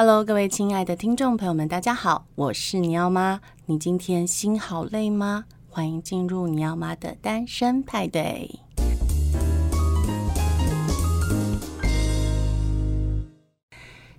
[0.00, 3.40] Hello，各位亲爱的听众朋友们，大家好，我是你要妈。
[3.66, 5.46] 你今天心好累吗？
[5.68, 8.60] 欢迎进入你要妈的单身派对。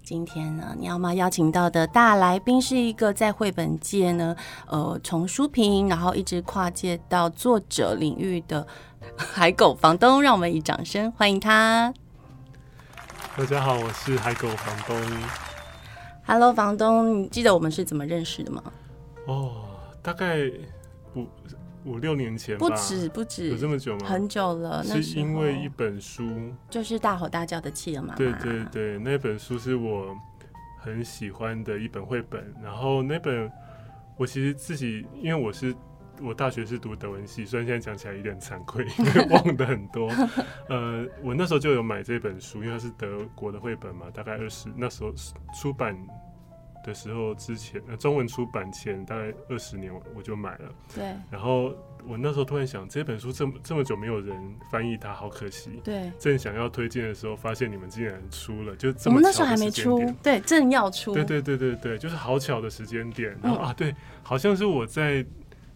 [0.04, 4.36] 今天呢，你要妈邀请到的大来宾是一个在绘本界呢，
[4.68, 8.68] 呃，从书评然后一直跨界到作者领域的
[9.16, 11.94] 海狗房东，让我们以掌声欢迎他。
[13.38, 15.49] 大家好，我是海狗房东。
[16.32, 18.62] Hello，房东，你记得我们是怎么认识的吗？
[19.26, 19.66] 哦，
[20.00, 20.48] 大概
[21.16, 21.26] 五
[21.84, 24.06] 五六年前吧，不止不止，有这么久吗？
[24.06, 26.24] 很久了，那是因为一本书，
[26.70, 28.16] 就是大吼大叫的企鹅妈妈。
[28.16, 30.16] 对对对，那本书是我
[30.78, 33.52] 很喜欢的一本绘本，然后那本
[34.16, 35.76] 我其实自己，因为我是。
[36.22, 40.10] 我大学是读德文系，虽然现在讲起来有点惭愧， 因为忘得很多。
[40.68, 45.14] 呃，我那时候就有买这本书，因为它是德国的绘本嘛，大概二十那时候
[45.54, 45.98] 出版
[46.84, 50.74] 的时候之前，呃，中文出版前大概二十年我，我就买了。
[50.96, 51.14] 对。
[51.30, 51.74] 然后
[52.08, 54.38] 我那时候突然想，这本书这么这么久没有人
[54.72, 55.82] 翻译它，好可惜。
[55.84, 56.12] 对。
[56.18, 59.22] 正想要推荐的时候，发现你们竟然出了，就这么巧的时间点。
[59.22, 61.14] 我们那时候还没出，对，正要出。
[61.14, 63.38] 对对对对对，就是好巧的时间点。
[63.42, 65.26] 然后、嗯、啊，对，好像是我在。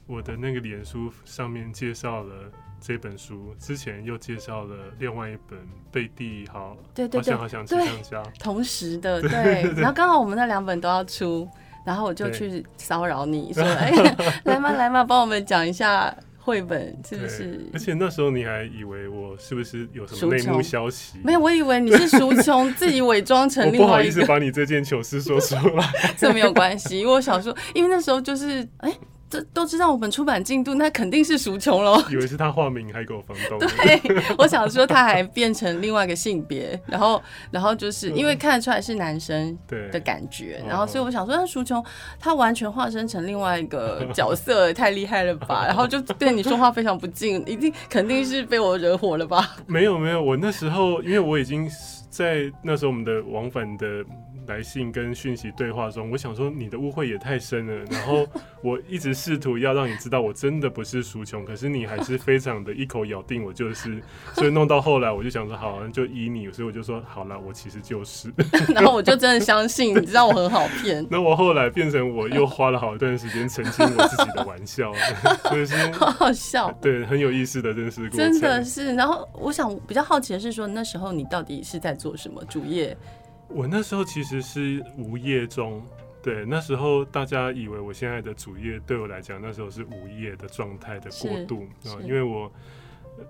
[0.05, 2.51] 我的那个脸书上面介绍了
[2.85, 5.57] 这本书，之前又介绍了另外一本
[5.89, 11.47] 《贝蒂好》，对对对，好想好想去家，同时的对，然后刚好我们那两本都要出，
[11.85, 13.89] 然后我就去骚扰你说：“哎，
[14.43, 21.19] 来嘛来嘛，帮我们讲一下绘本是不是？”而且那时候你还以为我是不是有什么内幕消息？
[21.23, 23.83] 没有，我以为你是书穷， 自己伪装成另外一个。
[23.83, 25.89] 我不好意思把你这件糗事说出来，
[26.19, 28.93] 这没有关系，因为我想说，因为那时候就是哎。
[29.53, 32.01] 都知道我们出版进度，那肯定是淑琼喽。
[32.09, 33.59] 以为是他化名还给我房东。
[33.83, 33.99] 对，
[34.37, 39.57] 我想说他还变成另外一个性别，然后，然后就是因为看得出来是男生
[39.91, 41.83] 的感觉，然后所以我想说，那淑琼
[42.19, 45.65] 他完全化身成另外一个角色，太厉害了吧？
[45.67, 49.55] 然后就对你说话非常不敬，一定肯定是被我惹火了吧？
[49.67, 51.69] 没有没有，我那时候因为我已经
[52.09, 54.03] 在那时候我们的往返的。
[54.47, 57.85] 来信跟讯息对话中，我想说你的误会也太深了。
[57.91, 58.27] 然后
[58.61, 64.01] 我一直试图要让你知道我真的不是淑琼，可是你还是非常的一口咬定我就是，
[64.33, 68.31] 所以弄到后来我就想说好，就依你，所以我就说好了，我其实就是。
[68.73, 71.05] 然后我就真的相信，你知道我很好骗。
[71.11, 74.91] 那我后来变成我又花了好一段时间澄清我自己的玩笑，
[75.49, 78.17] 所以是好好笑，对，很有意思的认识过程。
[78.17, 78.93] 真的是。
[78.95, 82.95] 然后我想比较好奇的是说，那时候你到底是在做什么主业？
[83.49, 85.85] 我那时候其实是无业中，
[86.23, 92.51] 对，那时候大家以为我现在的主业，对我来讲，那时候是无业的状态的过渡啊，因为我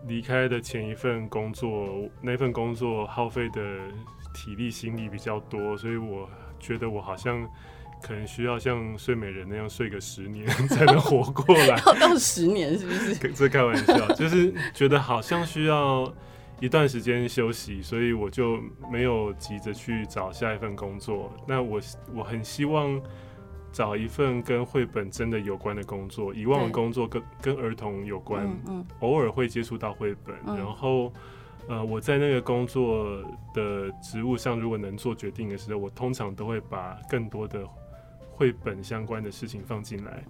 [0.08, 3.62] 离开的前一份工作，那份工作耗费的
[4.34, 7.46] 体力心力比较多，所以我觉得我好像
[8.02, 13.16] 可能需要像睡美人那样睡个十年 才能活过来，要到十年是不是？
[13.34, 16.14] 这开玩笑，就是觉得好像需要。
[16.60, 18.60] 一段时间休息，所以我就
[18.90, 21.32] 没有急着去找下一份工作。
[21.48, 21.82] 那我
[22.16, 23.02] 我很希望
[23.72, 26.34] 找一份跟绘本真的有关的工作。
[26.34, 28.48] 以往的工作跟跟儿童有关，
[29.00, 30.36] 偶尔会接触到绘本。
[30.56, 31.12] 然后，
[31.68, 33.22] 呃，我在那个工作
[33.54, 37.68] 的职务上，如果能做决定的时候，我通常都会把更多的
[38.32, 40.24] 绘本相关的事情放进来。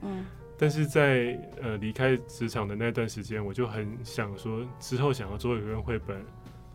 [0.57, 6.23] 但是在呃离开职场的那段时间，我就很想说，之后想要做一个跟绘本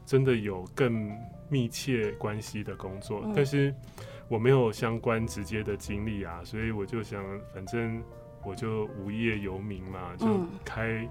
[0.05, 1.11] 真的有更
[1.49, 3.75] 密切关系的工作，嗯，但是
[4.29, 7.25] 我没有相关直接的经历啊，所以我就想，
[7.55, 8.03] 反正
[8.45, 10.27] 我就无业游民嘛，就
[10.65, 11.09] 开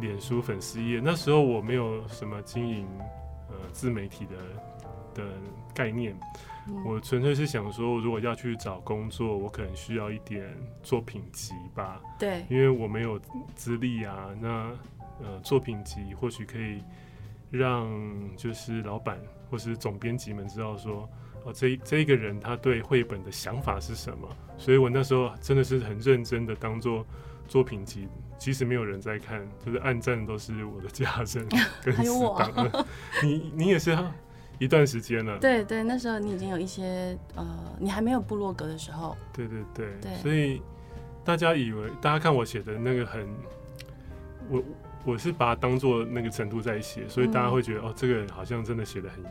[0.00, 1.02] 脸书粉丝页，嗯。
[1.04, 2.86] 那时候我没有什么经营
[3.48, 5.32] 呃自媒体的的
[5.74, 6.18] 概念。
[6.84, 10.44] 我纯粹是想说，如果要去找工作，我可能需要一点
[10.82, 12.00] 作品集吧。
[12.18, 13.20] 对，因为我没有
[13.54, 14.28] 资历啊。
[14.40, 14.70] 那
[15.20, 16.82] 呃，作品集或许可以
[17.50, 17.90] 让
[18.36, 19.18] 就是老板
[19.50, 21.08] 或是总编辑们知道说，
[21.44, 24.28] 哦，这这个人他对绘本的想法是什么。
[24.56, 27.04] 所以我那时候真的是很认真的当做
[27.48, 28.06] 作品集，
[28.38, 31.48] 即使没有人在看，就是暗赞都是我的家人
[31.82, 32.86] 跟死党。
[33.22, 34.14] 你你也是哈。
[34.58, 37.46] 一段时间了，对对，那时候你已经有一些呃，
[37.78, 40.60] 你还没有部落格的时候，对对对，对，所以
[41.24, 43.26] 大家以为，大家看我写的那个很，
[44.48, 44.62] 我
[45.04, 49.24] 我是把它当做那个程度在写，所以大家会觉得、嗯、哦，这个人好像真的写的很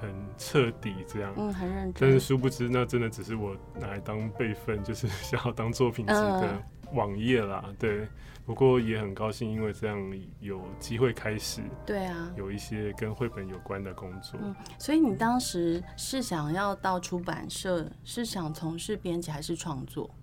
[0.00, 1.92] 很彻底这样，嗯，很认。
[1.92, 6.62] 真，但是殊不知那真的只是我拿来当备份，就是 想要当作品集的
[6.94, 8.08] 网页啦，对。
[8.46, 9.98] 不过也很高兴，因为这样
[10.38, 14.38] 有机会开始，对啊，有一些跟绘本有关的工作。
[14.42, 20.14] 嗯，所以你当时是想要到出版社，是想从事编辑还是创作？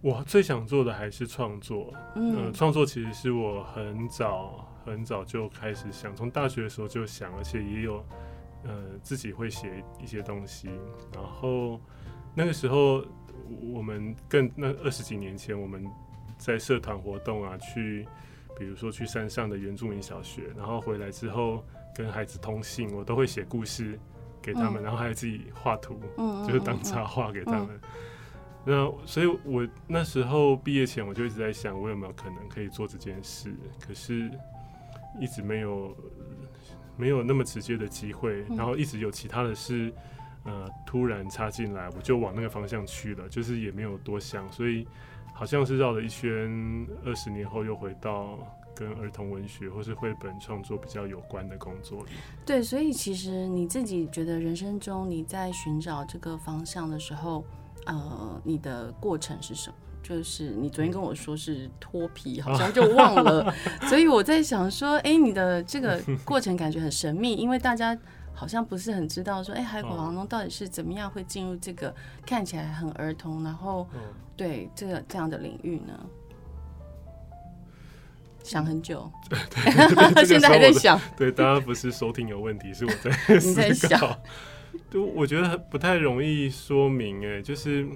[0.00, 1.94] 我最想做的还是创作。
[2.16, 8.04] 嗯，创作其实是我很早很早就开始想，从大学的时候就想，而且也有
[8.64, 10.68] 呃自己会写一些东西。
[11.14, 11.80] 然后
[12.34, 13.04] 那个时候
[13.72, 15.88] 我们更那二十几年前我们。
[16.40, 18.08] 在社团活动啊，去，
[18.58, 21.62] 比如说去山上的原住民小学，然后回来之后
[21.94, 24.00] 跟孩子通信，我都会写故事
[24.40, 27.68] 给他们，嗯、然后还有自己画图，嗯、就是当插画给他们。
[27.72, 27.80] 嗯、
[28.64, 34.30] 那所以，我那时候毕业前，我就一直在想，我有没有可能可以做这件事，可是
[35.20, 35.94] 一直没有
[36.96, 39.92] 没有那么直接的机会，然后一直有其他的事，
[40.44, 44.88] 呃，突然插进来，我就往那个方向去了，就是也没有多想，所以。
[45.32, 48.38] 好像是绕了一圈，二十年后又回到
[48.74, 52.10] 跟儿童文学或是绘本创作比较有关的工作里。
[52.44, 57.44] 对，所以其实你自己觉得人生中你在寻找这个方向的时候，
[57.86, 59.76] 呃，你的过程是什么？
[60.02, 63.54] 就是你昨天跟我说是脱皮，好像就忘了。
[63.88, 67.96] 所以我在想说，哎、欸，你的这个过程感觉很神秘，因为大家。
[68.32, 71.94] 好像不是很知道说，哎、欸，海口王农到底是怎么样会进入这个
[72.24, 73.86] 看起来很儿童，然后
[74.40, 75.92] 对这个这样的领域呢？
[78.42, 80.98] 想很久，对 现在还在想。
[81.14, 83.48] 对，当然不是收听有问题，是我在 思考。
[83.50, 84.18] 你在想。
[84.90, 87.86] 就我觉得不太容易说明，哎，就是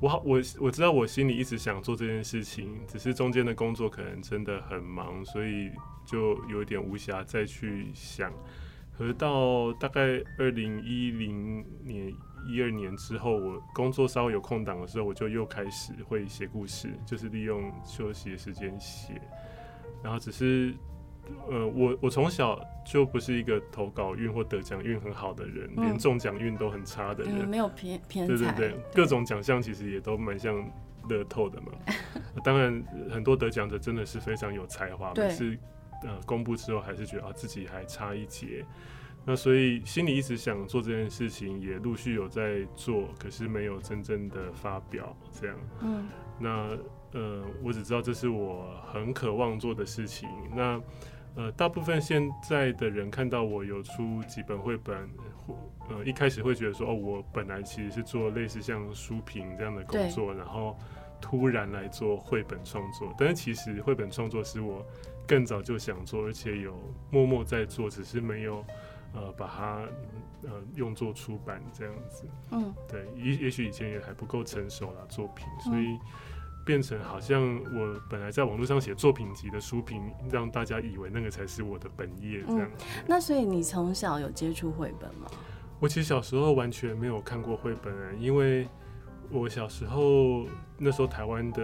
[0.00, 5.70] 我好，我我知道我心里一直想做这件事情，只是中间的工作可能真的很忙，所以
[6.06, 8.32] 就有点无暇再去想。
[8.96, 10.00] 可是到大概
[10.38, 12.10] 二零一零年、
[12.48, 19.20] 一二年之后，我工作稍微有空档的时候，我就又开始会写故事，就是利用休息的时间写。
[20.02, 20.74] 然后只是，
[21.50, 30.54] 呃，我我从小就不是一个投稿运或得奖运很好的人，嗯、连中奖运都很差的人，没有偏偏对对对，对各种奖项其实也都蛮像
[31.08, 31.72] 乐透的嘛。
[32.44, 35.58] 当然，很多得奖者真的是非常有才华，可是。
[36.02, 38.62] 呃，公布之后还是觉得啊自己还差一截，
[39.28, 45.56] 那所以心里一直想做这件事情，也陆续有在做，可是没有真正的发表这样。
[45.80, 46.08] 嗯，
[46.38, 46.78] 那
[47.12, 50.28] 呃，我只知道这是我很渴望做的事情。
[50.54, 50.80] 那
[51.34, 54.96] 呃，大部分现在的人看到我有出几本绘本，
[55.88, 60.78] 呃，一开始会觉得说，哦，我本来其实是做类似像书评这样的工作，然后
[61.20, 63.12] 突然来做绘本创作。
[63.18, 64.86] 但是其实绘本创作是我。
[65.28, 66.72] 更早就想做，而且有
[67.10, 68.64] 默默在做，只是没有
[69.16, 69.82] 呃把它
[70.44, 72.24] 呃用作出版这样子。
[72.52, 75.98] 嗯，对，也也许以前也还不够成熟啦作品，所以
[76.64, 77.42] 变成好像
[77.74, 82.70] 我本来在网络上写作品集的书评，让大家以为那个才是我的本业这样。
[82.70, 85.26] 嗯，那所以你从小有接触绘本吗？
[85.80, 87.92] 我其实小时候完全没有看过绘本，
[88.22, 88.68] 因为
[89.30, 90.46] 我小时候
[90.78, 91.62] 那时候台湾的。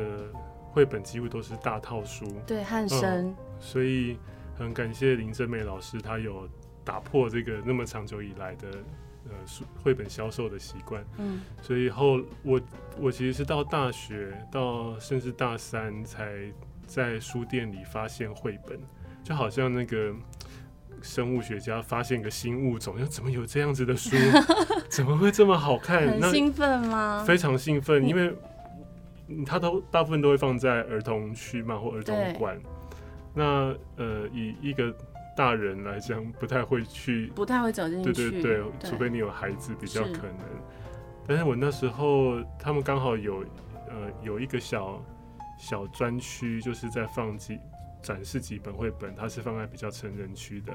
[0.75, 4.17] 绘本几乎都是大套书，对汉生、嗯，所以
[4.57, 6.49] 很感谢林真美老师，她有
[6.85, 8.69] 打破这个那么长久以来的
[9.29, 11.05] 呃书绘本销售的习惯。
[11.19, 12.61] 嗯，所以后我
[12.99, 16.53] 我其实是到大学到甚至大三才
[16.87, 18.79] 在书店里发现绘本，
[19.23, 20.15] 就好像那个
[21.01, 24.17] 生物学家发现个新物种，又怎么有这样子的书？
[24.89, 26.07] 怎么会这么好看？
[26.21, 27.25] 很兴奋吗？
[27.27, 28.35] 非常兴奋，因为。
[29.47, 32.61] 他都大部分都会放在儿童区嘛，或儿童馆。
[33.33, 34.95] 那呃，以一个
[35.37, 38.13] 大人来讲，不太会去，不太会走进去。
[38.13, 40.39] 对对对，除非你有孩子，比较可能。
[41.27, 43.45] 但是我那时候，他们刚好有
[43.89, 45.03] 呃有一个小
[45.59, 47.59] 小专区，就是在放几
[48.03, 50.73] 展示几本绘本，它是放在比较成人区的。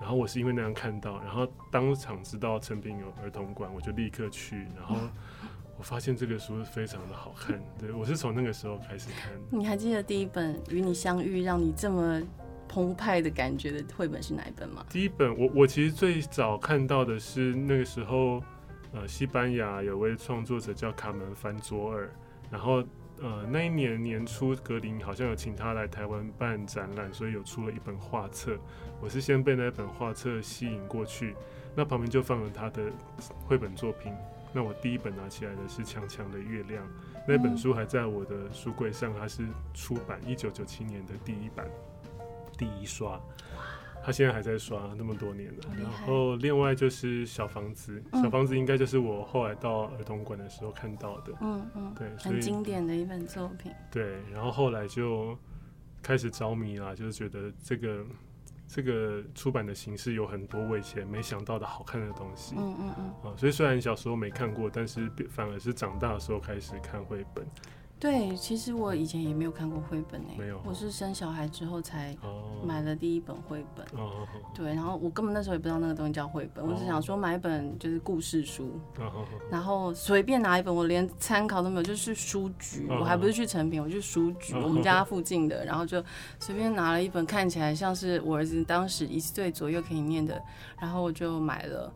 [0.00, 4.96] 然后我是因为那样看到，然后当场知道诚品有儿童馆，我就立刻去，然后。
[5.76, 9.32] 我发现这个书非常的好看，对，我是从那个时候开始看。
[9.50, 12.22] 你还记得第一本与你相遇让你这么
[12.68, 14.84] 澎湃的感觉的绘本是哪一本吗？
[14.90, 18.42] 第一本，我我其实最早看到的是那个时候，
[18.92, 22.10] 呃，西班牙有位创作者叫卡门凡佐尔，
[22.50, 22.82] 然后
[23.20, 28.58] 呃那一年年初格林好像有请他来台湾办展览，所以有出了一本画册。
[29.00, 31.34] 我是先被那本画册吸引过去，
[31.76, 32.90] 那旁边就放了他的
[33.46, 34.12] 绘本作品。
[34.56, 36.84] 那我第一本拿起来的是《强强的月亮》，
[37.26, 39.44] 那本书还在我的书柜上，它是
[39.74, 41.66] 出版一九九七年的第一版，
[42.56, 43.20] 第一刷。
[44.06, 45.62] 他现在还在刷，那么多年了。
[45.78, 51.32] 然后另外就是小房子，小房子应该就是我后来到儿童馆的时候看到的。
[51.40, 53.72] 嗯嗯，对，很经典的一本作品。
[53.90, 55.34] 对，然后后来就
[56.02, 58.04] 开始着迷了，就是觉得这个
[58.68, 62.54] 这个出版的形式有很多我以前没想到的好看的东西。
[62.58, 63.04] 嗯嗯嗯。
[63.22, 67.42] 啊，所以虽然小时候没看过，但是反而是长大的时候开始看绘本。
[68.04, 72.14] 对，其实我以前也没有看过绘本诶，没有，我是生小孩之后才
[72.62, 73.82] 买了第一本绘本。
[73.98, 86.04] 哦，对，然后我根本那时候也不知道那个东西叫绘本，哦、我只想说买一本就是故事书，哦、然后随便拿一本，我连参考都没有，就是书局，哦、我还不是去成品，我去书局，哦、我们家附近的，然后就
[86.38, 90.38] 随便拿了一本看起来像是我儿子当时一岁左右可以念的，
[90.78, 91.90] 然后我就买了。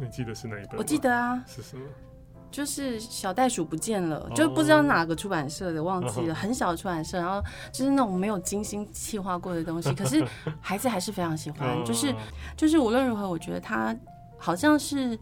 [0.00, 0.78] 你记得是哪一本？
[0.78, 1.44] 我记得啊。
[1.46, 1.84] 是什么？
[2.52, 7.42] 就是小袋鼠不见了，就不知道哪个出版社的，忘记了，很小的出版社，然后
[7.72, 10.24] 就是那种没有精心计划过的东西，可是
[10.60, 12.14] 孩子还是非常喜欢，就是
[12.56, 13.96] 就是无论如何，我觉得他
[14.38, 15.18] 好像是。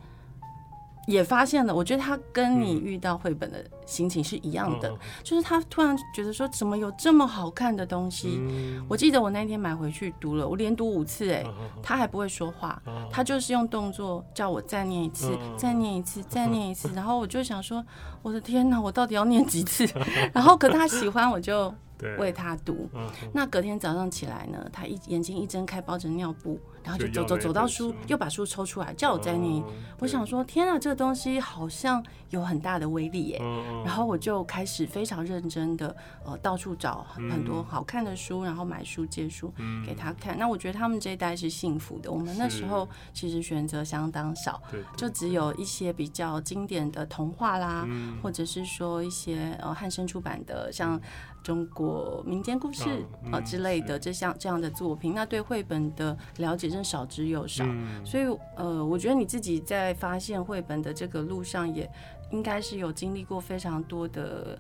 [1.07, 8.39] 也发现了，我觉得他跟你遇到绘本的心情是一样的，嗯、就是他突然觉得说，怎么有这么好看的东西？
[8.41, 11.45] 嗯、我记得我那天买回去读了，我连读五次，哎，
[11.83, 12.81] 他还不会说话，
[13.11, 17.85] 他就是用动作叫我再念一次，再念一次， 再念一次，然后我就想说，
[18.23, 19.89] 我的天哪，我到底要念几次？
[20.33, 21.73] 然后可他喜欢，我就。
[22.19, 22.89] 为他读，
[23.31, 29.63] 那隔天早上起来呢，他一眼睛一睁开，包着尿布，然后就走走走到书，又把书抽出来，叫我再念。
[29.99, 33.43] 我想说，天啊，这个东西好像有很大的威力耶！
[33.85, 35.95] 然后我就开始非常认真的
[36.25, 39.53] 呃到处找很多好看的书，然后买书借书
[39.85, 40.39] 给他看。
[40.39, 44.63] 那我觉得他们这一代是幸福的，我们那时候其实选择相当少，
[44.97, 47.87] 就只有一些比较经典的童话啦，
[48.23, 51.01] 或者是说一些呃汉生出版的像。
[51.43, 52.85] 中国民间故事
[53.33, 57.65] 啊、嗯、之类的，这项这样的作品，那对绘本的了解真少之又少。
[57.67, 58.25] 嗯、所以
[58.57, 61.91] 呃，我觉得你自己在发现绘本的这个路上，也
[62.31, 64.59] 应该是有经历过非常多的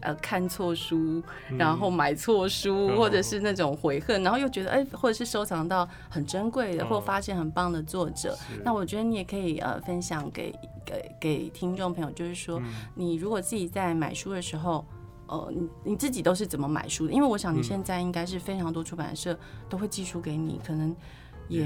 [0.00, 1.22] 呃看错书，
[1.58, 8.36] 然后买错书，嗯、或者是那种悔恨，然后又觉得哎，或者是收藏到很珍贵的，或发现很棒的作者。
[8.50, 10.52] 嗯、那我觉得你也可以呃分享给
[10.84, 14.84] 给给听众朋友，就是说，嗯、你如果自己在买书的时候。
[15.28, 17.12] 呃，你你自己都是怎么买书的？
[17.12, 20.94] 因为我想你现在应该是非常多出版社都会寄书给你，可能
[21.48, 21.64] 也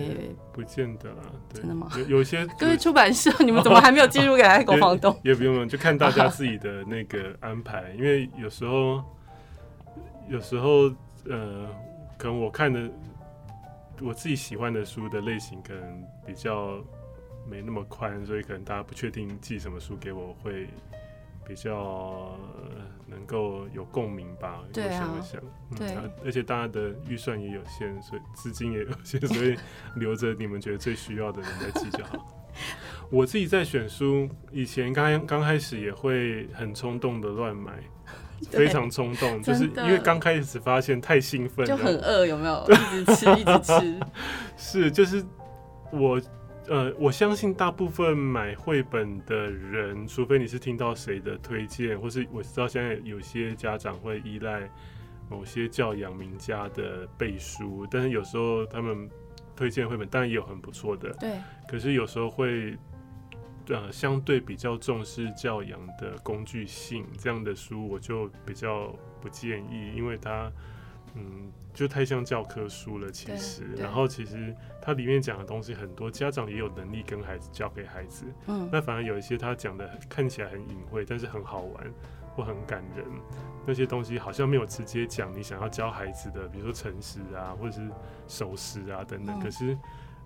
[0.52, 1.32] 不见得啊。
[1.52, 1.88] 真的吗？
[1.96, 5.18] 有有些 各位出版社，你们怎么还没有进入给爱狗房东？
[5.22, 7.92] 也不用了，就看大家自己的那个安排。
[7.96, 9.02] 因为有时候，
[10.28, 10.92] 有时候
[11.28, 11.68] 呃，
[12.18, 12.90] 可能我看的
[14.00, 16.78] 我自己喜欢的书的类型，可能比较
[17.48, 20.68] 没那么宽，所以可能大家不确定寄什么书给我会。
[21.46, 22.36] 比较
[23.06, 25.40] 能够有共鸣吧，我想一想，
[25.76, 29.56] 对，而且大家的预算也有限，所以资金也有限， 所以
[29.94, 32.42] 留着你们觉得最需要的人来记就好。
[33.10, 37.72] 我自己在选书以前，刚刚开始也会很冲动的乱买，
[38.50, 42.66] 非常冲动， 就是因为刚开始发现太兴奋，就很饿，有没有？
[42.68, 44.00] 一直吃，一直吃，
[44.56, 45.24] 是，就是
[45.92, 46.20] 我。
[46.68, 54.68] 呃，我相信大部分买绘本的人，除非你是听到谁的推荐，或是我知道现在有些家长会依赖
[55.30, 59.08] 某些教养名家的背书，但是有时候他们
[59.54, 61.38] 推荐绘本当然也有很不错的，对。
[61.68, 62.76] 可是有时候会
[63.68, 70.50] 呃相对比较重视教养的工具性这样的书，我就比较不建议，因为它。
[71.18, 73.64] 嗯，就太像教科书了，其实。
[73.74, 78.26] 然后其实它里面讲的东西很多，家长也有能力跟孩子教给孩子。
[78.46, 78.68] 嗯。
[78.70, 81.90] 那反而有一些他讲的看起来很隐晦，但是很好玩
[82.34, 83.06] 或很感人，
[83.66, 87.90] 那些东西好像没有直接讲你想要教孩子的，比如说诚实啊，或者是
[88.28, 89.34] 守时啊等等。
[89.38, 89.40] 嗯。
[89.40, 89.78] 可是，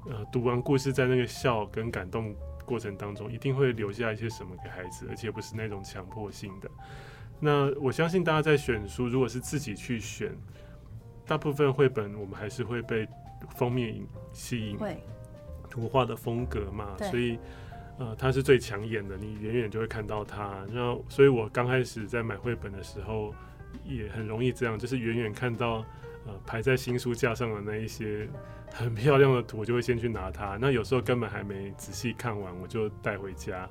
[0.07, 2.35] 呃，读完故事在那个笑跟感动
[2.67, 6.69] 过程当中，一定会留下一些什么给孩子，而且不是那种强迫性的。
[7.39, 10.37] 那我相信大家在选书，如果是自己去选。
[11.31, 13.07] 大部分绘本我们还是会被
[13.55, 13.95] 封面
[14.33, 14.77] 吸引，
[15.71, 17.39] 图画的风格嘛，所以
[18.01, 20.67] 呃，它是最抢眼的，你远远就会看到它。
[20.73, 23.33] 然后，所以我刚开始在买绘本的时候，
[23.85, 25.85] 也很容易这样，就是远远看到
[26.27, 28.29] 呃排在新书架上的那一些
[28.73, 30.59] 很漂亮的图，我就会先去拿它。
[30.61, 33.71] 那有时候根本还没仔细看完，我就带回家。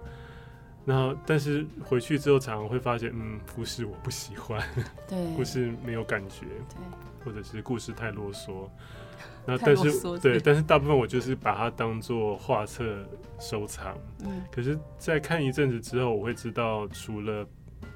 [0.85, 4.65] 那，但是回去之后常常会发现，嗯，故事我不喜欢，
[5.09, 7.08] 对， 故事没有感觉，对。
[7.23, 8.69] 或者是故事太啰嗦，
[9.45, 13.05] 那但是，对，但是大部分我就是把它当做画册
[13.39, 13.97] 收藏。
[14.23, 17.45] 嗯，可是，在看一阵子之后，我会知道，除了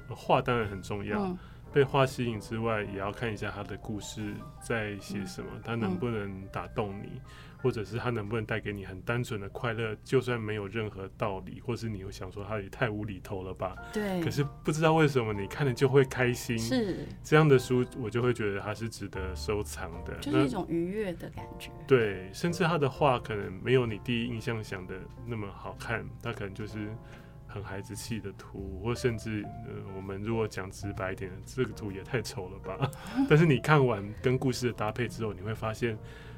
[0.08, 1.38] 画当然很重要，嗯、
[1.72, 7.20] 被画吸引之外，也要看一下他的故事在写什么，他能不能打动你。
[7.64, 13.74] 或者是他能不能带给你很单纯的快乐，就算没有任何道理，或是你又想说他也太无厘头了吧？
[13.90, 14.22] 对。
[14.22, 21.70] 可是不知道为什么你看了就会开心，是这样的书，我就会觉得它是值得收藏的，就是一种愉悦的感觉。
[21.86, 24.94] 对，甚至他的画可能没有你第一印象想的
[25.24, 26.94] 那么好看，他可能就是
[27.54, 32.90] 很孩子气的图，或甚至呃，我们如果讲直白一点，这个图也太丑了吧？
[33.30, 35.96] 但是你看完跟故事的搭配之后，你会发现。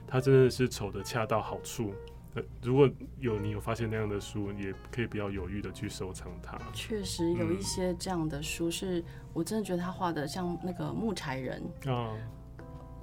[0.09, 1.93] 它真的是丑的恰到好处。
[2.35, 6.57] 呃，如果有你有发现那样的书，也可以不要犹豫的去收藏它。
[6.73, 12.15] 确实有一些这样的书，是我真的觉得他画的像那个木柴人啊。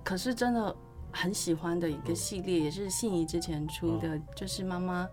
[0.01, 0.73] 可是真的
[1.11, 5.05] 很喜欢的一个系列，也是信谊之前出的，就是妈妈。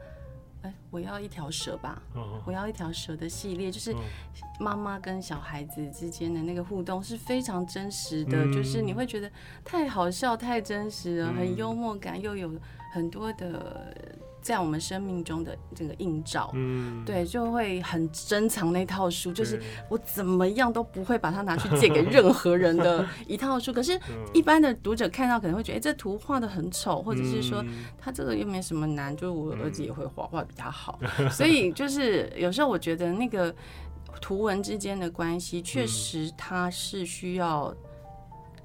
[0.63, 2.03] 哎，我要一条蛇吧！
[2.45, 3.95] 我要一条蛇的系列，就是
[4.59, 9.31] 妈妈跟小孩子之间的那个互动是非常真实的，就是你会觉得
[9.65, 12.51] 太好笑、太真实了，很幽默感，又有
[12.93, 13.95] 很多的。
[14.51, 23.73] 在我们生命中的这个映照，嗯，对，就会很珍藏那套书，就是我怎么样都不会把它拿去借给任何人的 一套书。
[23.73, 23.97] 可是，
[24.35, 27.65] 一般的读者看到可能会觉得，哎，这图画的很丑，或者是说
[27.97, 30.99] 他这个又没什么难，就是我儿子也会画画比较好。
[31.31, 33.55] 所以，就是有时候我觉得那个
[34.21, 37.73] 图文之间的关系，确实它是需要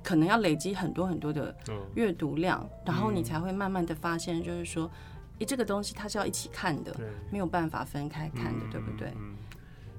[0.02, 1.56] 可能要累积很多很多的
[1.94, 4.90] 阅读量，然后你才会慢慢的发现，就是说。
[5.40, 6.96] 诶，这个东西它是要一起看的，
[7.32, 9.12] 没有办法分开看的，嗯、对不对？
[9.18, 9.36] 嗯，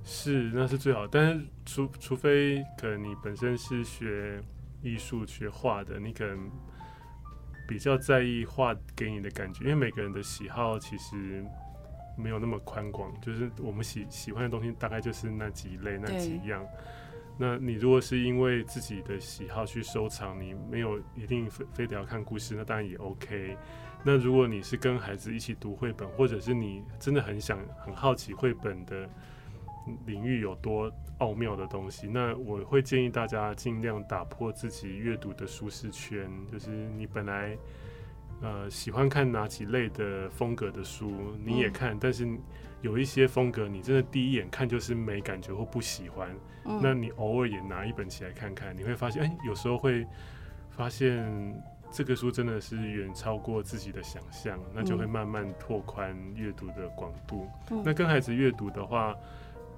[0.04, 1.06] 是，那是最好。
[1.06, 4.40] 但是除除非可能你本身是学
[4.82, 6.50] 艺术、学画的，你可能
[7.68, 11.44] 比较在意画给你的感觉，因为每个人的喜好其实
[12.16, 16.64] 没有那么宽广，就是我们喜喜欢的东西大概就是那几类、那几样。
[17.38, 23.54] 那你如果是因为自己的喜好去收藏，你没有一定非非得要看故事，那当然也 OK。
[24.06, 29.08] 那如果你是跟孩子一起读绘本，或者是你真的很想很好奇绘本的
[30.06, 36.30] 领域有多奥妙的东西，那我会建议大家尽量打破自己阅读的舒适圈。
[36.52, 37.58] 就是你本来
[38.42, 42.28] 呃喜欢看哪几类的风格的书，你也看，但是
[42.82, 46.32] 有一些风格你真的第一眼看就是没感觉或不喜欢，
[46.80, 50.06] 那你偶尔也拿一本起来看看，你会发现，哎，有时候会
[50.70, 51.60] 发现。
[51.96, 57.48] 这个书真的是远超过自己的想象，那就会慢慢拓宽阅读的广度。
[57.70, 59.16] 嗯、那跟孩子阅读的话，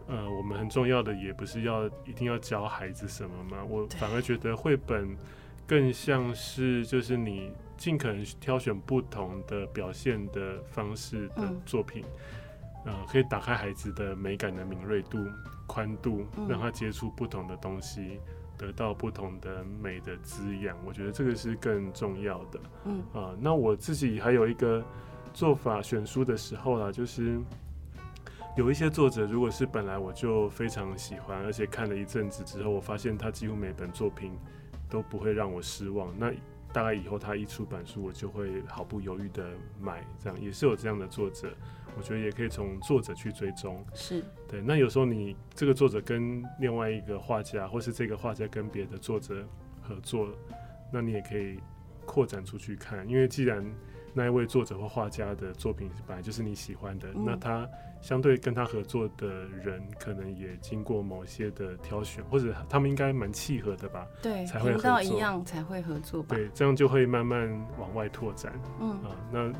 [0.09, 5.17] 呃，我们很重要的也不是要一定要教孩子什么嘛，我反而觉得绘本
[5.65, 12.05] 更像是就是你尽可能挑选不同的表现的方式的作品，
[12.85, 15.25] 嗯、呃，可以打开孩子的美感的敏锐度、
[15.69, 18.19] 宽度，让他接触不同的东西。
[18.59, 22.61] 得到不同的美的滋养，我觉得这个是更重要的。
[22.85, 24.85] 嗯啊，那我自己还有一个
[25.33, 27.41] 做法，选书的时候啦，就是
[28.57, 34.33] 有一些作者，如果是本来我就非常喜欢，而且看了一阵子之后，我发现他几乎每本作品
[34.91, 36.13] 都不会让我失望。
[36.19, 36.33] 那
[36.73, 39.51] 大概以后他一出版书，我就会毫不犹豫的
[39.81, 40.05] 买。
[40.23, 41.53] 这样也是有这样的作者。
[41.97, 44.63] 我觉得也可以从作者去追踪，是对。
[44.63, 49.45] 那有时候你这个作者跟另外一个画家，或是这个画家跟别的作者
[49.83, 50.29] 合作，
[50.93, 51.59] 那你也可以
[52.05, 53.09] 扩展出去看。
[53.09, 53.65] 因为既然
[54.15, 57.69] 那一位作者或画家的作品本来就是你喜欢的，嗯、那他
[58.01, 59.27] 相对跟他合作的
[59.63, 64.07] 人，可能也经过某些的挑选，或者他们应该蛮契合的吧？
[64.23, 66.35] 对，才会合作一样才会合作吧？
[66.35, 68.53] 对，这样就会慢慢往外拓展。
[68.81, 69.53] 嗯啊，那。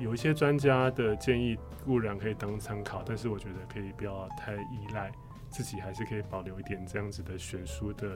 [0.00, 5.12] 有一些专家的建议固然可以当参考，但是我觉得可以不要太依赖，
[5.50, 8.08] 自己还是可以保留一点这样子的选书的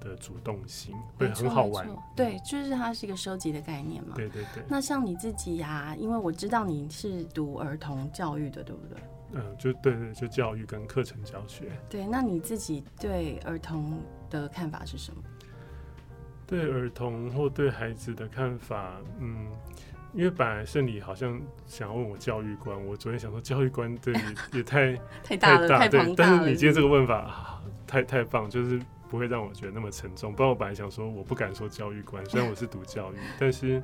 [0.00, 1.88] 的主动性，会很好玩。
[2.16, 4.14] 对，就是它是一个收集的概念嘛。
[4.14, 4.62] 对对对。
[4.68, 8.98] 那像你自己呀、啊，因为我知道你是读儿童教育的，对不对？
[9.32, 11.70] 嗯，就对对，就教育跟课程教学。
[11.88, 15.22] 对，那你自己对儿童的看法是什么？
[16.46, 19.48] 对儿童或对孩子的看法，嗯。
[20.14, 24.14] 因为本来胜理好像想要问我教育观，我昨天想说教育观对
[24.54, 26.24] 也太太大了，太庞大。
[26.24, 30.32] 但是你今天这个问法、啊、太太棒，就是不会让我觉得那么沉重。
[30.34, 33.82] 不然我本来想说我不敢说教育观，虽然我是读教育， 但是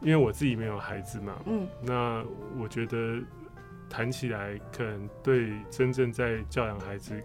[0.00, 2.24] 因为我自己没有孩子嘛，嗯，那
[2.58, 3.20] 我觉得
[3.88, 7.20] 谈起来可能对真正在教养孩子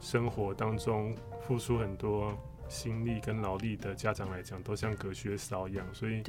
[0.00, 2.36] 生活当中付出很多。
[2.70, 6.22] 心力跟劳力的家长来讲，都像隔靴搔痒，所以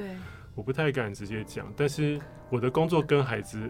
[0.55, 1.69] 我不太敢直接讲。
[1.75, 2.17] 但是
[2.49, 3.69] 我的工作跟孩子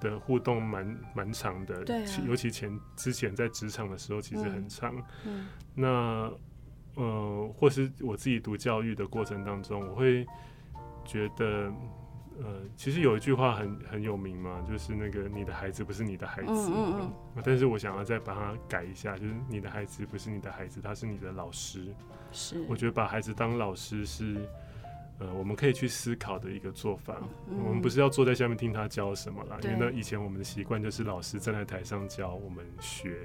[0.00, 4.94] 的互动蛮蛮长的，对尤其前之前在职场的时候，其实很长。
[5.74, 6.32] 那
[6.94, 10.26] 呃，或是我自己读教育的过程当中，我会
[11.04, 11.72] 觉得。
[12.42, 16.48] 呃，其实有一句话很很有名嘛，就是那个你的孩子不是你的孩子。
[16.48, 17.42] 嗯嗯嗯。
[17.44, 21.94] 但是我想要再把它改一下，就是你的孩子不是你的孩子，他是你的老师。
[22.32, 22.64] 是。
[22.66, 24.48] 我觉得把孩子当老师是，
[25.20, 27.16] 呃，我们可以去思考的一个做法。
[27.48, 27.62] 嗯。
[27.64, 33.16] 我们不是要坐在下面听他教什么啦，因为那以前我们的习惯就是老师站在台上教我们学。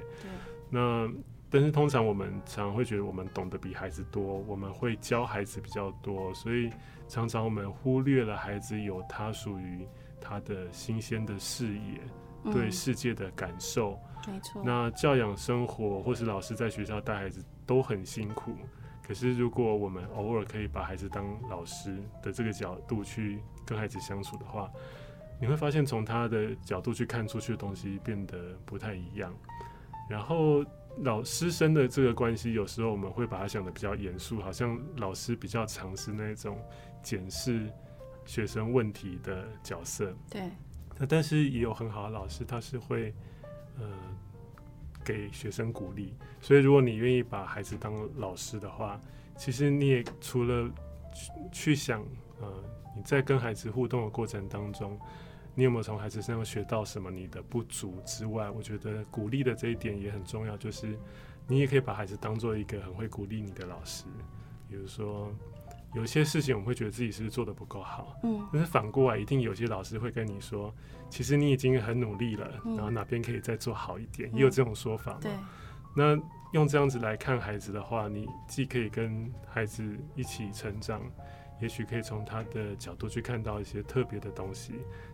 [0.70, 1.10] 那。
[1.48, 6.70] 但是通常我们常常会觉得我们懂得比孩子多，我们会教孩子比较多，所以
[7.08, 9.88] 常常我们忽略了孩子有他属于
[10.20, 12.02] 他的新鲜的视野，
[12.44, 13.98] 嗯、对世界的感受。
[14.28, 14.62] 没错。
[14.66, 18.52] 那教养生活或是老师在学校带孩子都很辛苦，
[19.06, 24.72] 可是如果我们偶尔可以把孩子当老师的这个角度去跟孩子相处的话，
[25.40, 29.34] 你会发现从他的角度去看出去的东西变得不太一样，
[30.10, 30.66] 然后。
[31.00, 36.58] 老师生的这个关系，有时候我们会把他想的比较严肃，好像老师比较常是那种
[37.04, 37.70] 检视
[38.26, 40.16] 学生问题的角色。
[40.30, 40.50] 对。
[40.98, 43.14] 那但是也有很好的老师，他是会
[43.78, 43.86] 呃
[45.06, 46.14] 给学生鼓励。
[46.42, 49.00] 所以如果你愿意把孩子当老师的话，
[49.38, 50.70] 其实你也除了
[51.14, 52.02] 去去想
[52.42, 52.52] 呃
[52.98, 55.00] 你在跟孩子互动的过程当中。
[55.58, 57.10] 你有没有从孩子身上学到什么？
[57.10, 60.58] 你的不足之外，我觉得鼓励的这一点也很重要。
[60.58, 61.00] 就是
[61.48, 64.04] 你也可以把孩子当做一个很会鼓励你的老师。
[64.68, 65.34] 比如说，
[65.96, 70.74] 有些事情我们会觉得自己是不是做的不够好，嗯，但是反过来，一定有些老师会跟你说，
[71.10, 75.20] 其实你已经很努力了，然后哪边可以再做好一点，也有这种说法嘛。
[75.22, 75.32] 对。
[75.98, 81.02] 那用这样子来看孩子的话，你既可以跟孩子一起成长。
[81.62, 84.74] 也许可以从他的角度去看到一些特别的东西，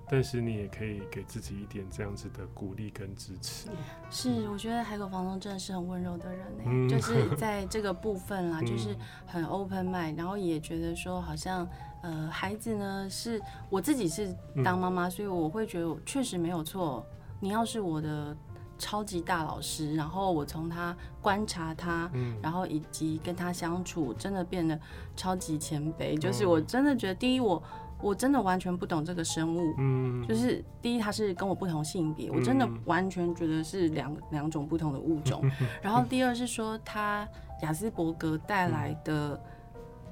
[0.10, 3.69] 但是你也可以给自己一点这样子的鼓励跟支持。
[4.10, 11.67] 是，我觉得海口房东真的是很温柔的人呢、欸，嗯、就是在这个部分啦，就是很 open mind，然后也觉得说好像
[12.01, 17.06] 呃孩子呢是我自己是当妈妈，所以我会觉得确实没有错。
[17.39, 18.36] 你要是我的。
[18.82, 24.78] 超级大老师，然后我从他观察他，嗯、然后以及跟他相处，真的变得
[25.15, 26.17] 超级谦卑。
[26.17, 27.62] 就是我真的觉得，第一，我
[28.02, 35.39] 我真的完全不懂这个生物，嗯、就是第一，他是跟我不同性别，我真的完全觉得是两两种不同的物种。
[35.44, 37.28] 嗯、 然后第二是说，他
[37.62, 39.39] 雅斯伯格带来的。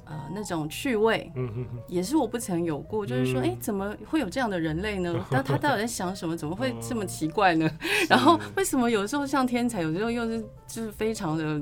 [0.10, 1.32] 呃，那种趣味，
[1.88, 3.06] 也是我不曾有过。
[3.06, 5.14] 就是说，哎，怎么会有这样的人类呢？
[5.30, 6.36] 那他到底在想什么？
[6.36, 7.70] 怎么会这么奇怪呢？
[8.10, 11.62] 然后为什么有时候像天才，有时候又是就是非常的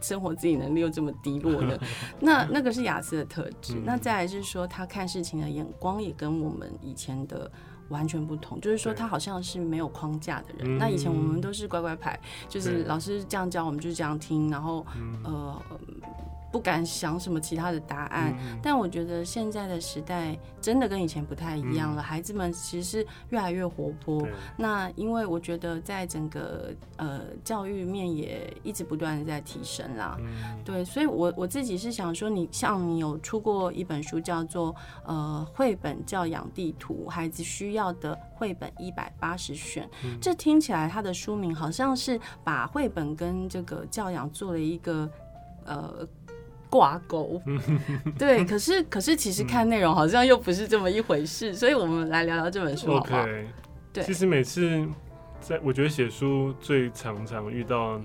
[0.00, 1.78] 生活自理能力又这么低落呢？
[2.18, 3.76] 那那个是雅思的特质。
[3.84, 7.48] 那再来是说，他看事情的眼光也跟我们以前的
[7.90, 8.60] 完全不同。
[8.60, 10.76] 就是说，他好像是没有框架的人。
[10.76, 12.18] 那以前我们都是乖乖牌，
[12.48, 14.50] 就是老师这样教，我们就是这样听。
[14.50, 14.84] 然后，
[15.22, 15.62] 呃。
[16.52, 22.00] 不敢想什么其他的答案，嗯、但我觉得现在的时代真的跟以前不太一样了。
[22.00, 24.26] 嗯、孩子们其实是越来越活泼。
[24.56, 30.16] 那因为我觉得在整个呃教育面也一直不断的在提升啦。
[30.20, 39.86] 嗯、对，所以我我自己是想说你，你像你有出过一本书叫做呃绘本教养地图，孩子需要的绘本一百八十选。
[40.04, 45.10] 嗯、这听起来它的书名好像是把绘本跟这个教养做了一个
[45.64, 46.08] 呃。
[46.76, 47.40] 挂钩，
[48.18, 53.46] 对，可是可是其实看内容好像又不是这么一回事，所以我们来聊聊这本书好不好？OK，
[53.94, 54.86] 对，其实每次
[55.40, 57.98] 在我觉得写书最常常遇到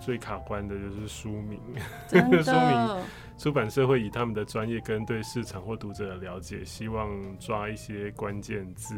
[0.00, 1.60] 最卡关的就是书名，
[2.42, 2.96] 书名
[3.36, 8.94] 出版社会以他们的专业跟对市场或读者的了解，希望抓一些关键字，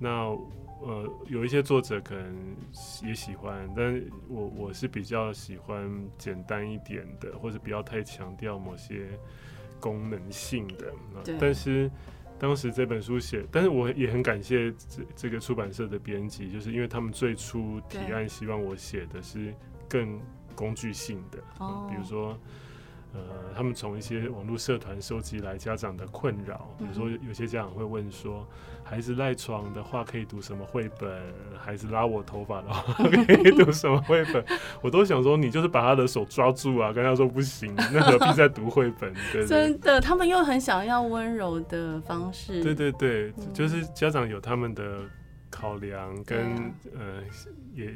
[0.00, 0.36] 那。
[0.80, 2.56] 呃，有一些作者可能
[3.04, 9.08] 也喜欢，但我我是比较喜欢简单一点的，或者不要太强调某些
[9.80, 10.92] 功能性的。
[11.24, 11.90] 对但是
[12.38, 19.52] 当时这本书写，但是我也很感谢这这个出版社的编辑，就是因为他们最初提案希望我写的是
[19.88, 20.20] 更
[20.54, 21.38] 工具性的，
[21.90, 22.38] 比如说。
[23.14, 23.20] 呃，
[23.54, 28.46] 他们从一些网络社团收集来家长的困扰，比如说有些家长会问说，
[28.84, 31.10] 孩子赖床的话可以读什么绘本？
[31.58, 32.92] 孩子拉我头发的话
[33.26, 34.44] 可以读什么绘本？
[34.82, 39.10] 我都想说，你就是把他的手抓住啊，跟他说不行，那何必再读绘本？
[39.32, 42.62] 对，对，真的，他们又很想要温柔的方式。
[42.62, 45.00] 对对对，就是家长有他们的
[45.48, 47.22] 考量跟，跟、啊、呃，
[47.74, 47.94] 也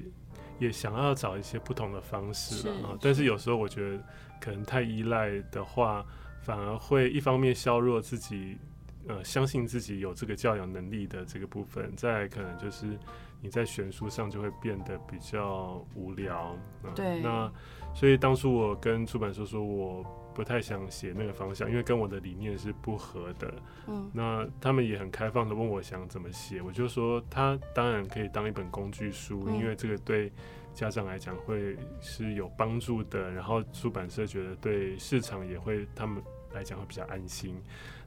[0.58, 2.96] 也想要找一些不同的方式了啊。
[2.98, 4.02] 但是有时候我觉得。
[4.42, 6.04] 可能太依赖的话，
[6.42, 8.58] 反而会一方面削弱自己，
[9.06, 11.94] 呃，相信自己有这个教养能力的这个部分。
[11.94, 12.98] 再可能就是
[13.40, 16.56] 你在选书上就会变得比较无聊。
[16.82, 17.20] 呃、对。
[17.20, 17.48] 那
[17.94, 20.02] 所以当初我跟出版社说，我
[20.34, 23.54] 不太想写那个方向，因为跟我的理念是不合的。
[23.86, 30.32] 嗯，那他们也很开放的问我想怎么写，我就说他当然可以当一本工具书，因为这个对
[30.74, 37.60] 家长来讲会是有帮助的，然后出版社觉得对市场也会他们来讲会比较安心。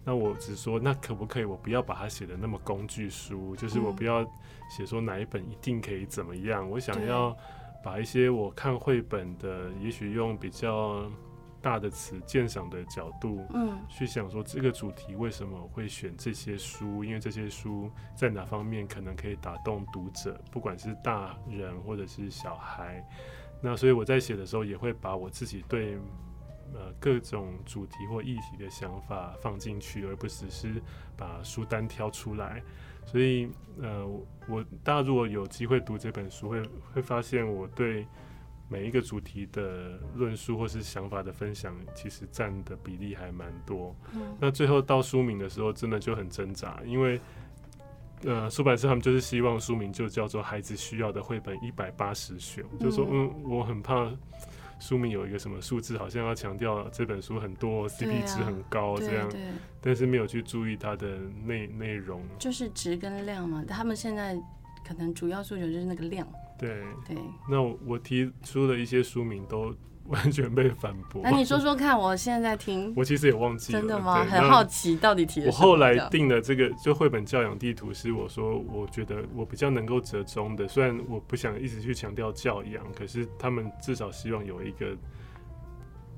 [0.04, 4.24] 那我只说，那可不可以我不要把它写的那么工具书，就是我不要
[4.70, 7.36] 写说哪一本一定可以怎么样，我想要
[7.84, 11.10] 把一些我看绘本的，也许用比较。
[11.66, 17.04] 大的词鉴赏的角度，嗯，去想说这个主题为什么会选这些书？
[17.04, 23.04] 因为这些书在哪方面可能可以打动读者，不管是大人或者是小孩。
[23.64, 25.98] 那所以我在写的时候也会把我自己对
[26.72, 30.80] 呃各种主题或议题的想法放进去，而不只是
[31.18, 32.62] 把书单挑出来。
[33.08, 33.50] 所以
[33.82, 34.06] 呃，
[34.48, 36.62] 我大家如果有机会读这本书，会
[36.94, 38.06] 会发现我对。
[38.68, 43.96] 每一个主题的论述或是想法的分享，其实占的比例还蛮多。
[44.14, 44.36] 嗯。
[44.40, 47.20] 那最后到书名的时候，真的就很挣扎，因为
[48.24, 54.10] 呃，出版社他们就是希望书名就叫做《孩子需要的绘本一百八十选》，就说嗯，我很怕
[54.80, 59.32] 书名有一个什么数字，好像要强调这本书很多 CP 值很高这样，
[59.80, 63.64] 但是没有去注意它的内内容，就是值跟量嘛。
[63.68, 64.36] 他们现在
[64.88, 66.28] 可能主要诉求就是那个量。
[66.58, 67.18] 对对，
[67.50, 69.76] 那我提出的一些书名都
[70.08, 71.22] 完全被反驳。
[71.24, 73.80] 那你说说看，我现在在听，我其实也忘记了。
[73.80, 74.24] 真的吗？
[74.24, 75.48] 很好奇，到底提了？
[75.48, 80.68] 我后来定的这个就绘本教养地图，是我说我觉得我比较能够折中的。
[80.68, 84.96] 虽然我不想一直去强调教养，可是他们至少希望有一个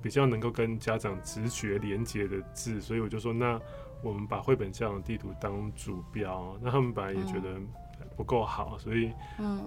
[0.01, 3.59] 比较能够跟家长直觉连接的字，所以我就说，那
[4.03, 6.55] 我们把绘本教养地图当主标。
[6.61, 7.49] 那他们本来也觉得。
[7.57, 7.67] 嗯
[8.15, 9.11] 不够好，所以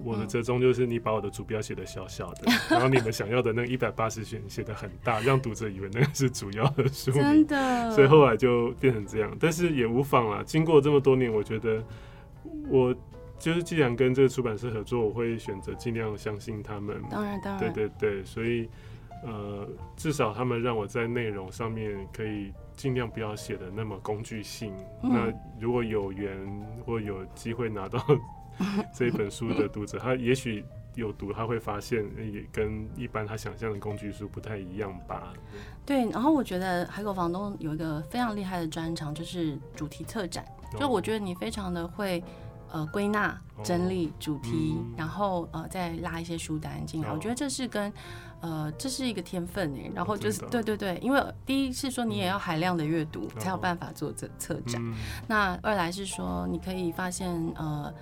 [0.03, 7.21] 我的折中就是你把我的主标写的小小的，嗯嗯，然后你们想要的那个一百八十选写的很大，让读者以为那个是主要的书名。
[7.21, 9.35] 真的，所以后来就变成这样。
[9.39, 11.81] 但是也无妨啦，经过这么多年，我觉得
[12.67, 12.93] 我
[13.39, 17.01] 就是既然跟这个出版社合作，我会选择尽量相信他们。
[17.09, 18.69] 当然，当然，对对对，所以
[19.23, 22.51] 呃，至少他们让我在内容上面可以。
[22.81, 24.73] 尽量不要写的那么工具性。
[25.03, 25.11] 嗯。
[25.13, 26.35] 那如果有缘
[26.83, 28.03] 或有机会拿到
[28.91, 30.65] 这一本书的读者，他也许
[30.95, 35.31] 有读，他会发现也跟一般他想象的工具书不太一样吧。
[35.85, 40.43] 对，然后我觉得海口房东有一个非常厉害的专长，就是主题策展。
[40.79, 42.23] 就我觉得你非常的会
[42.71, 47.09] 呃归纳整理主题，哦嗯、然后呃再拉一些书单进来。
[47.09, 47.93] 哦、我觉得这是跟。
[48.41, 54.81] 呃，这是一个天分哎，然后就是对对对，因为第一是说你也要海量的阅读才有办法做这策展，
[55.27, 57.93] 那二来是说你可以发现呃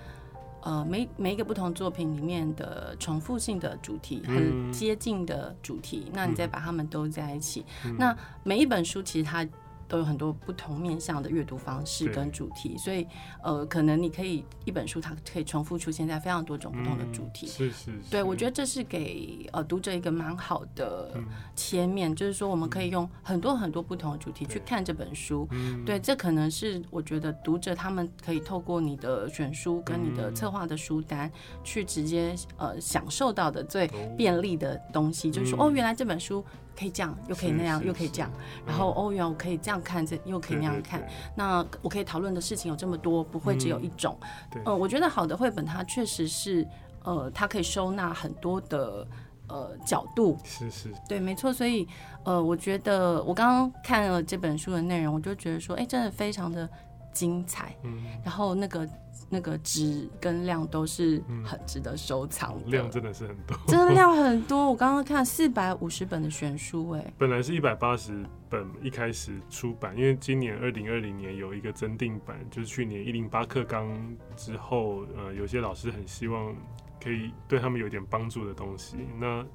[0.61, 7.65] 呃每每一个不同作品里面的重复性的主题，很接近的主题，那你再把它们都在一起，
[7.97, 9.45] 那每一本书其实它。
[9.89, 13.05] 都有很多不同面向的阅读方式跟主题，所以
[13.43, 17.47] 呃，可能你可以一本书它可以重复出现在非常多种不同的主题。
[17.47, 17.91] 嗯、是是，是。
[18.11, 21.11] 对，我觉得这是给呃读者一个蛮好的
[21.55, 25.47] 切面，嗯、就是说我们可以用很多很多不同的主题去看这本书。
[25.85, 31.29] 对，对，这可能是我觉得读者他们可以透过你的选书跟你的策划的书单
[31.63, 36.45] 去直接呃享受到的最便利的东西，就是说哦，原来这本书。
[36.79, 38.31] 可以这样，又可以那样，又可以这样。
[38.65, 41.05] 然后，哦，原来我可以这样看，这又可以那样看。
[41.35, 44.17] 那我可以讨论的事情有这么多，不会只有一种。
[44.63, 46.65] 呃，我觉得好的绘本，它确实是，
[47.03, 49.05] 呃，它可以收纳很多的
[49.47, 50.37] 呃角度。
[50.45, 50.93] 是是。
[51.07, 51.51] 对，没错。
[51.51, 51.85] 所以，
[52.23, 56.69] 呃，我觉得我刚刚看了这本书的内容，我就觉得说，哎，真的非常的
[57.13, 57.75] 精彩。
[57.83, 58.03] 嗯。
[58.23, 58.87] 然后那个。
[59.31, 62.63] 那个值跟量都是很值得收藏的。
[62.65, 64.67] 嗯，量真的是很多，真的量很多。
[64.67, 73.95] 我刚刚看四百五十本的选书，哎，本来是一百八十本一开始出版，因为今年二零二零年有一个增订版，就是去年一零八课纲
[74.35, 76.55] 之后，呃，有些老师很希望
[77.03, 78.97] 可以对他们有点帮助的东西。
[79.19, 79.45] 那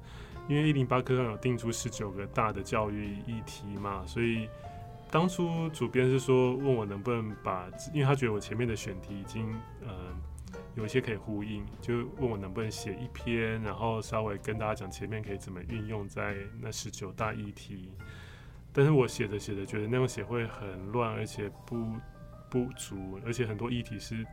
[0.47, 4.47] 因为一零八课纲有定出十九个大的教育议题嘛，所以。
[5.15, 9.49] 当初主编是说问我能不能把，因为他觉得我前面的选题已经
[9.81, 10.13] 呃
[10.75, 17.93] 有一些可以呼应，就问我能不能写一篇，然后稍微跟大家讲前面可以怎么运用在那十九大议题。
[18.73, 21.93] 但是我写着写着觉得那样写会很乱，而且不
[22.49, 24.25] 不足，而且很多议题是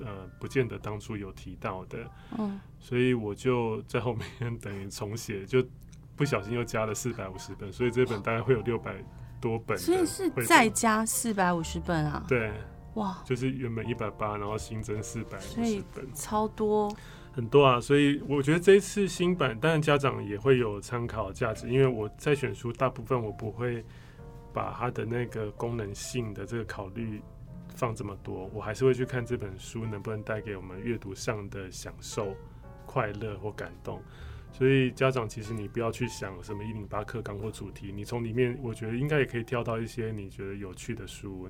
[0.00, 2.06] 呃不见得当初有提到的。
[2.36, 5.66] 嗯，所以我就在后面 等于重写，就
[6.14, 9.02] 不小心又加了四百五十本，所以这本大概会有六百。
[9.40, 12.24] 多本，所以是再加四百五十本啊？
[12.28, 12.52] 对，
[12.94, 16.94] 哇，就是原本一百八，然后新增四百五十本，超多。
[17.32, 23.84] 很多啊，所以我觉得这一次新版，当然家长也会有参考价值，因为我在选书，大部分我不会
[24.52, 27.22] 把它的那个功能性的这个考虑
[27.76, 32.34] 放这么多，我还是会去看这本书能不能带给我们阅读上的享受、
[32.84, 34.02] 快乐或感动。
[34.52, 41.48] 所以家长其实你不要去想什么一零八课干货主题你从里面我觉得应该也可以挑到一些你觉得有趣的书。